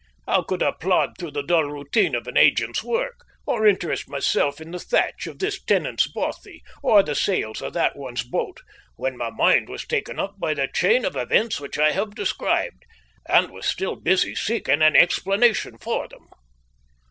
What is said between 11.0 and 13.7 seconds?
of events which I have described, and was